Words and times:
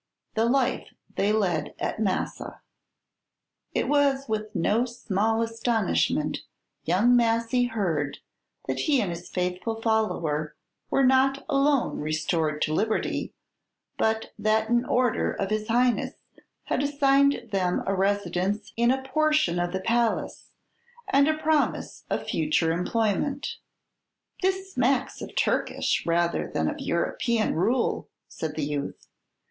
THE 0.33 0.45
LIFE 0.45 0.95
THEY 1.15 1.31
LED 1.31 1.75
AT 1.77 1.99
MASSA 1.99 2.59
It 3.75 3.87
was 3.87 4.27
with 4.27 4.55
no 4.55 4.83
small 4.83 5.43
astonishment 5.43 6.39
young 6.85 7.15
Massy 7.15 7.65
heard 7.65 8.17
that 8.67 8.79
he 8.79 8.99
and 8.99 9.11
his 9.11 9.29
faithful 9.29 9.79
follower 9.79 10.55
were 10.89 11.05
not 11.05 11.45
alone 11.47 11.99
restored 11.99 12.63
to 12.63 12.73
liberty, 12.73 13.35
but 13.99 14.33
that 14.39 14.69
an 14.69 14.85
order 14.85 15.31
of 15.33 15.51
his 15.51 15.67
Highness 15.67 16.15
had 16.63 16.81
assigned 16.81 17.49
them 17.51 17.83
a 17.85 17.93
residence 17.93 18.73
in 18.75 18.89
a 18.89 19.03
portion 19.07 19.59
of 19.59 19.71
the 19.71 19.81
palace, 19.81 20.49
and 21.09 21.27
a 21.27 21.37
promise 21.37 22.05
of 22.09 22.25
future 22.27 22.71
employment. 22.71 23.57
"This 24.41 24.73
smacks 24.73 25.21
of 25.21 25.35
Turkish 25.35 26.07
rather 26.07 26.47
than 26.47 26.67
of 26.67 26.79
European 26.79 27.53
rule," 27.53 28.09
said 28.27 28.55
the 28.55 28.65
youth. 28.65 29.05